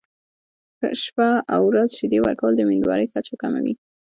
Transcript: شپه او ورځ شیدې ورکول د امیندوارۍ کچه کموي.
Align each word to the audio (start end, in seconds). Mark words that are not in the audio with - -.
شپه 1.01 1.29
او 1.53 1.61
ورځ 1.71 1.89
شیدې 1.97 2.19
ورکول 2.21 2.51
د 2.55 2.59
امیندوارۍ 2.65 3.07
کچه 3.13 3.33
کموي. 3.41 3.73